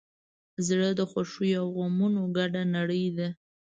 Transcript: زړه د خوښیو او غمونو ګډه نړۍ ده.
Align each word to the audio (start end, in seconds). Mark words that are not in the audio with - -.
زړه 0.67 0.89
د 0.99 1.01
خوښیو 1.11 1.57
او 1.61 1.67
غمونو 1.75 2.21
ګډه 2.37 2.61
نړۍ 2.75 3.05
ده. 3.17 3.27